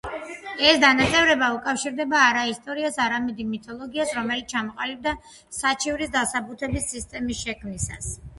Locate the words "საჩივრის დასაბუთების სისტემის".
5.59-7.45